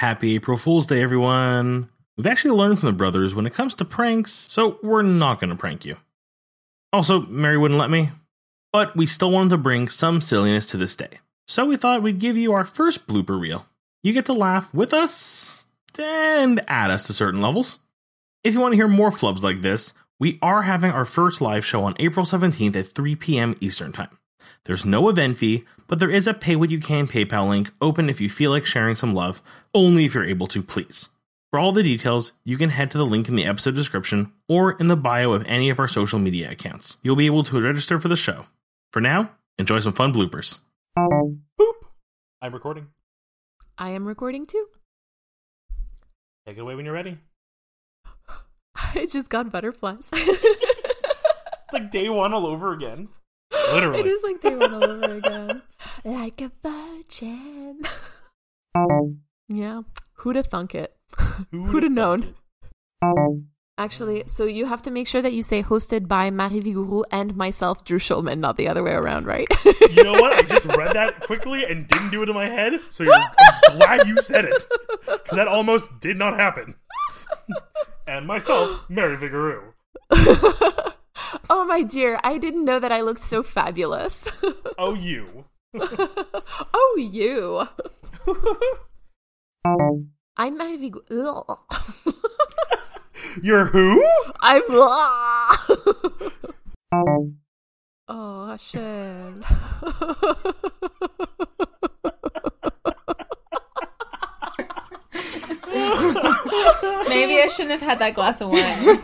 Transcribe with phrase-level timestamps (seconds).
[0.00, 1.90] Happy April Fool's Day, everyone!
[2.16, 5.50] We've actually learned from the brothers when it comes to pranks, so we're not going
[5.50, 5.98] to prank you.
[6.90, 8.08] Also, Mary wouldn't let me,
[8.72, 11.20] but we still wanted to bring some silliness to this day.
[11.48, 13.66] So we thought we'd give you our first blooper reel.
[14.02, 15.66] You get to laugh with us
[15.98, 17.78] and add us to certain levels.
[18.42, 21.66] If you want to hear more flubs like this, we are having our first live
[21.66, 23.54] show on April 17th at 3 p.m.
[23.60, 24.16] Eastern Time.
[24.64, 28.08] There's no event fee, but there is a pay what you can PayPal link open
[28.08, 29.42] if you feel like sharing some love,
[29.74, 31.10] only if you're able to, please.
[31.50, 34.72] For all the details, you can head to the link in the episode description or
[34.72, 36.96] in the bio of any of our social media accounts.
[37.02, 38.46] You'll be able to register for the show.
[38.92, 40.60] For now, enjoy some fun bloopers.
[40.96, 41.72] Boop!
[42.40, 42.86] I'm recording.
[43.76, 44.66] I am recording too.
[46.46, 47.18] Take it away when you're ready.
[48.76, 50.10] I just got butterflies.
[51.70, 53.10] It's like day one all over again.
[53.72, 54.00] Literally.
[54.00, 55.62] It is like day one all over again.
[56.04, 57.82] like a virgin.
[59.48, 59.82] yeah.
[60.14, 60.94] Who'd have thunk it?
[61.50, 62.34] Who'd have known?
[63.78, 67.34] Actually, so you have to make sure that you say hosted by Marie Vigourou and
[67.34, 69.48] myself, Drew Schulman, not the other way around, right?
[69.64, 70.34] You know what?
[70.34, 73.78] I just read that quickly and didn't do it in my head, so you're, I'm
[73.78, 74.66] glad you said it.
[75.00, 76.74] Because that almost did not happen.
[78.06, 79.72] and myself, Mary Vigourou.
[81.50, 84.26] Oh my dear, I didn't know that I looked so fabulous.
[84.78, 85.44] Oh, you.
[85.78, 87.68] oh, you.
[90.38, 91.44] I'm Marie Vigourou.
[93.42, 94.02] You're who?
[94.40, 94.62] I'm.
[98.08, 98.80] oh, shit.
[107.06, 108.96] Maybe I shouldn't have had that glass of wine.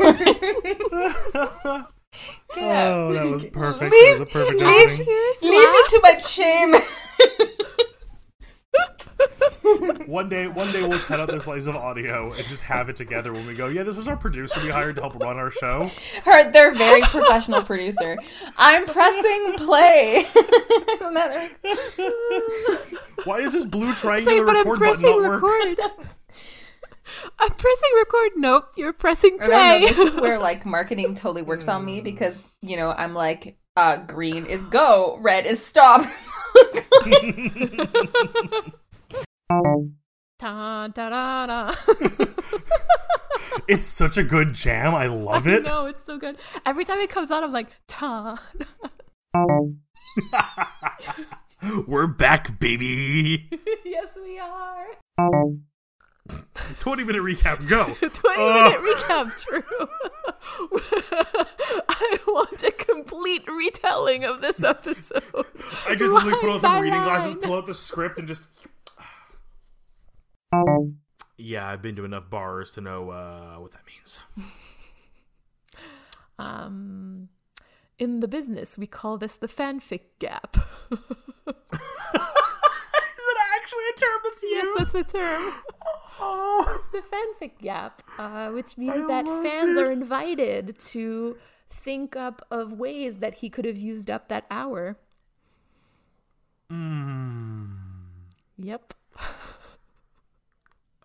[2.59, 3.93] Oh, that was perfect.
[3.93, 4.99] Leave- that was a perfect leave-
[5.43, 6.75] Leave me to my shame.
[10.07, 12.95] One day, one day we'll cut out this slice of audio and just have it
[12.97, 13.67] together when we go.
[13.67, 15.91] Yeah, this was our producer we hired to help run our show.
[16.25, 18.17] Her, they're very professional producer.
[18.57, 20.25] I'm pressing play.
[21.01, 21.51] And then they're
[21.99, 25.43] like, Why is this blue Say, triangular but I'm record button not work?
[27.07, 27.33] record.
[27.39, 28.31] I'm pressing record.
[28.37, 29.81] Nope, you're pressing Or no, no, play.
[29.81, 33.97] this is where like marketing totally works on me because you know I'm like uh
[33.99, 36.05] green is go, red is stop.
[40.39, 41.75] Da, da, da.
[43.69, 44.95] It's such a good jam.
[44.95, 45.63] I love I it.
[45.65, 46.37] No, it's so good.
[46.67, 48.39] Every time it comes out, I'm like ta.
[51.87, 53.49] We're back, baby.
[53.85, 55.57] yes, we are.
[56.81, 57.95] 20 minute recap, go.
[57.95, 58.63] 20 Uh.
[58.63, 59.63] minute recap, True.
[61.89, 65.23] I want a complete retelling of this episode.
[65.87, 68.43] I just literally put on some reading glasses, pull out the script, and just.
[71.39, 74.19] Yeah, I've been to enough bars to know uh, what that means.
[76.39, 77.29] Um,
[77.99, 80.57] in the business, we call this the fanfic gap.
[80.91, 80.99] Is
[81.47, 81.57] it
[83.55, 85.53] actually a term that's yes, that's the term.
[86.21, 86.47] Oh.
[86.79, 91.37] It's the fanfic gap, uh, which means I that fans are invited to
[91.71, 94.97] think up of ways that he could have used up that hour.
[96.73, 97.77] Mm.
[98.59, 98.95] Yep.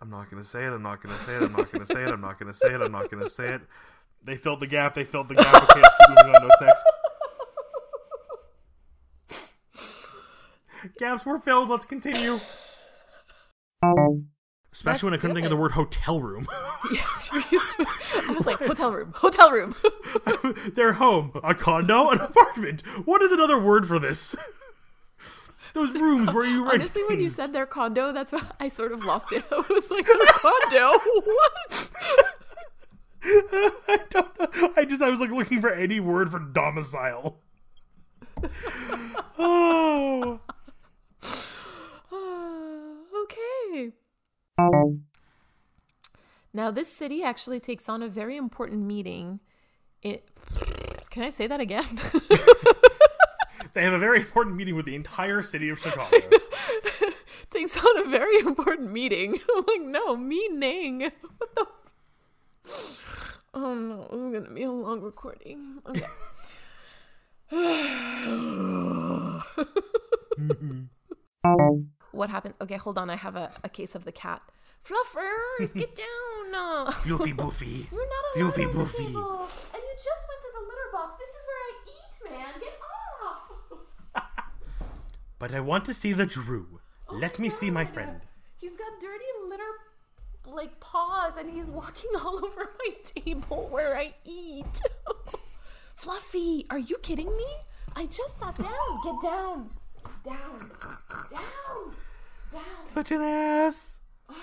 [0.01, 0.73] I'm not gonna say it.
[0.73, 1.43] I'm not gonna say it.
[1.43, 2.09] I'm not gonna say it.
[2.09, 2.81] I'm not gonna say it.
[2.81, 3.61] I'm not gonna say it.
[4.23, 4.95] They filled the gap.
[4.95, 5.63] They filled the gap.
[5.63, 6.47] Okay, let's keep moving on.
[6.47, 6.83] What's next?
[10.99, 11.69] Gaps were filled.
[11.69, 12.39] Let's continue.
[14.73, 16.47] Especially when I couldn't think of the word hotel room.
[16.91, 17.29] Yes.
[17.31, 19.75] I was like, hotel room, hotel room.
[20.75, 22.81] Their home, a condo, an apartment.
[23.05, 24.35] What is another word for this?
[25.73, 29.05] Those rooms where you Honestly, when you said their condo, that's why I sort of
[29.05, 29.45] lost it.
[29.51, 30.99] I was like, their condo?
[31.23, 31.89] What?
[33.23, 34.73] I don't know.
[34.75, 37.37] I just I was like looking for any word for domicile.
[39.37, 40.39] oh.
[43.23, 43.91] okay.
[46.53, 49.39] Now, this city actually takes on a very important meeting.
[50.01, 50.27] It,
[51.09, 51.85] can I say that again?
[53.73, 56.17] They have a very important meeting with the entire city of Chicago.
[57.51, 59.39] takes on a very important meeting.
[59.55, 61.11] I'm like, no, meaning.
[61.37, 61.67] What the?
[63.53, 65.81] Oh no, this is gonna be a long recording.
[65.87, 66.05] Okay.
[72.11, 72.55] What happens?
[72.61, 73.09] Okay, hold on.
[73.09, 74.41] I have a, a case of the cat.
[74.83, 76.51] Fluffers, get down!
[76.51, 76.85] No.
[77.03, 77.85] Boofy boofy.
[77.91, 78.97] You're not allowed on the boofy.
[78.97, 79.49] table.
[79.73, 81.15] And you just went to the litter box.
[81.19, 82.53] This is where I eat, man.
[82.59, 82.79] Get
[83.23, 84.31] off!
[85.39, 86.79] But I want to see the Drew.
[87.09, 88.21] Oh Let me see my friend.
[88.57, 89.63] He's got dirty litter
[90.45, 94.81] like paws and he's walking all over my table where I eat.
[95.95, 97.47] Fluffy, are you kidding me?
[97.95, 98.99] I just sat down.
[99.03, 99.69] Get down.
[100.23, 100.71] Down.
[101.33, 101.95] Down.
[102.51, 102.61] Down.
[102.75, 103.99] Such an ass.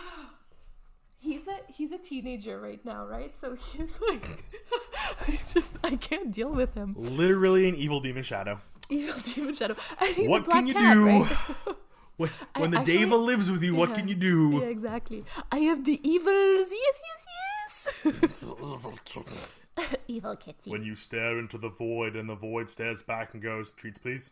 [1.21, 3.35] He's a he's a teenager right now, right?
[3.35, 4.45] So he's like
[5.27, 6.95] it's just I can't deal with him.
[6.97, 8.61] Literally an evil demon shadow.
[8.89, 9.75] Evil demon shadow.
[10.01, 11.07] And he's a What can you cat, do?
[11.07, 11.29] right?
[12.19, 14.59] When, when the actually- Deva lives with you, what can you do?
[14.61, 15.25] Yeah, exactly.
[15.53, 16.69] I have the evils.
[16.73, 18.33] Yes, yes, yes.
[18.43, 19.95] evil kitty.
[20.09, 20.71] Evil kitty.
[20.71, 24.31] When you stare into the void and the void stares back and goes, treats please.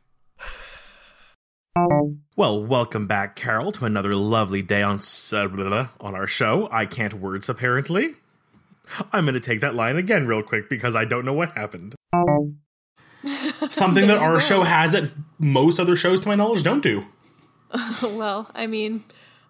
[2.38, 5.00] Well, welcome back, Carol, to another lovely day on
[5.32, 6.68] uh, on our show.
[6.70, 8.12] I can't words apparently.
[9.10, 11.94] I'm going to take that line again real quick because I don't know what happened.
[13.70, 17.06] Something that our show has that most other shows, to my knowledge, don't do.
[18.02, 19.04] well, I mean.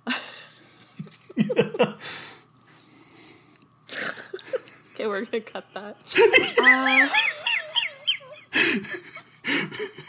[1.36, 1.96] okay,
[5.00, 5.96] we're gonna cut that.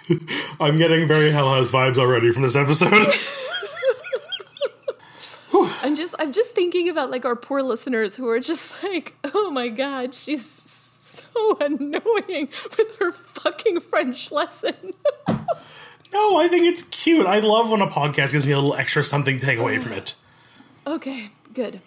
[0.59, 3.13] I'm getting very Hell House vibes already from this episode.
[5.83, 9.49] I'm just, I'm just thinking about like our poor listeners who are just like, oh
[9.49, 14.75] my god, she's so annoying with her fucking French lesson.
[16.13, 17.25] no, I think it's cute.
[17.25, 19.93] I love when a podcast gives me a little extra something to take away from
[19.93, 20.15] it.
[20.85, 21.81] okay, good.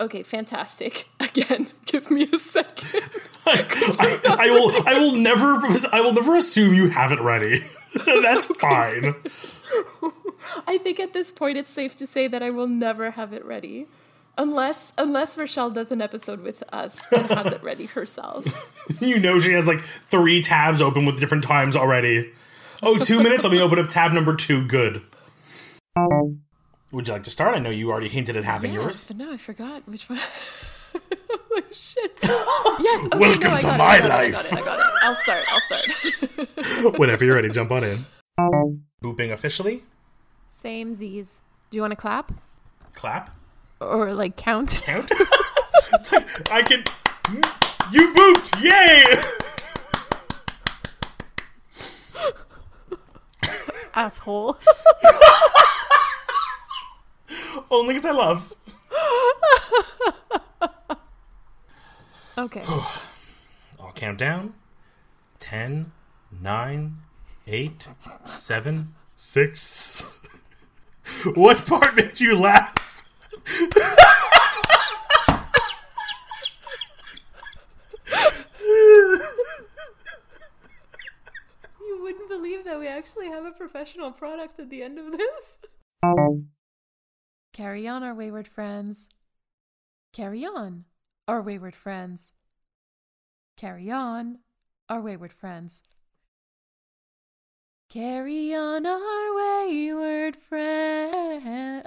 [0.00, 1.06] Okay, fantastic.
[1.36, 3.02] Again, give me a second.
[3.46, 5.58] I, I will I will never
[5.92, 7.64] I will never assume you have it ready.
[8.06, 9.14] That's fine.
[10.66, 13.44] I think at this point it's safe to say that I will never have it
[13.44, 13.86] ready.
[14.38, 18.44] Unless unless Rochelle does an episode with us and has it ready herself.
[19.00, 22.32] You know she has like three tabs open with different times already.
[22.82, 23.44] Oh, two minutes.
[23.44, 24.66] Let me open up tab number two.
[24.66, 25.02] Good.
[26.92, 27.54] Would you like to start?
[27.54, 29.08] I know you already hinted at having yours.
[29.08, 30.20] but no, I forgot which one.
[31.56, 32.20] Oh, shit.
[32.80, 33.06] Yes.
[33.06, 34.52] Okay, Welcome no, to it, my I got it, life.
[34.52, 34.62] I got it.
[34.62, 34.84] I got it.
[35.02, 35.44] I'll start.
[35.48, 36.98] I'll start.
[36.98, 37.98] Whenever you're ready, jump on in.
[39.02, 39.82] Booping officially.
[40.48, 41.40] Same Z's.
[41.70, 42.32] Do you want to clap
[42.94, 43.30] Clap.
[43.80, 44.82] or like count?
[44.84, 45.10] Count.
[46.12, 46.82] Like, I can.
[47.92, 48.60] You booped!
[48.60, 49.04] Yay!
[53.94, 54.56] Asshole.
[57.70, 58.52] Only because I love.
[62.46, 62.62] Okay.
[63.80, 64.54] I'll count down.
[65.40, 65.90] 10,
[66.40, 66.96] 9,
[67.48, 67.88] 8,
[68.24, 70.20] 7, 6.
[71.34, 73.02] what part made you laugh?
[81.80, 85.58] You wouldn't believe that we actually have a professional product at the end of this.
[87.52, 89.08] Carry on, our wayward friends.
[90.12, 90.84] Carry on,
[91.28, 92.32] our wayward friends.
[93.56, 94.38] Carry on,
[94.88, 95.82] our wayward friends.
[97.88, 101.82] Carry on, our wayward friends.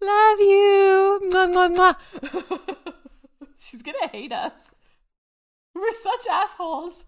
[0.00, 1.20] Love you.
[1.30, 1.96] Mwah, mwah, mwah.
[3.58, 4.74] She's gonna hate us.
[5.74, 7.04] We're such assholes.